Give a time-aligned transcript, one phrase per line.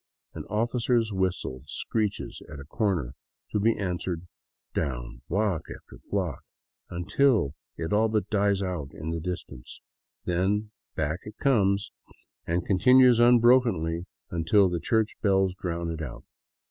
[0.33, 3.13] An officer's whistle screeches at a corner,
[3.51, 4.25] to be answered
[4.73, 6.41] down block after block,
[6.89, 9.79] until it all but dies out in the distance;
[10.25, 11.91] then back it comes,
[12.47, 16.25] and con tinues unbrokenly until the church bells drown it out.